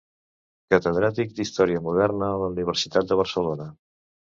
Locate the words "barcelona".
3.25-3.75